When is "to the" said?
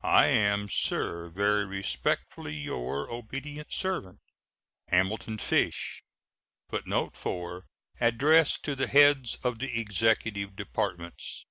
8.64-8.86